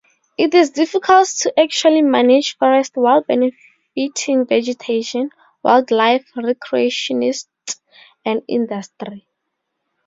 [0.35, 5.29] It is difficult to actually manage forest while benefiting vegetation,
[5.61, 7.79] wildlife, recreationists,
[8.25, 9.27] and industry.